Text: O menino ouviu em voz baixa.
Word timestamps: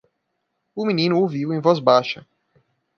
O 0.75 0.83
menino 0.83 1.19
ouviu 1.19 1.53
em 1.53 1.61
voz 1.61 1.77
baixa. 1.77 2.27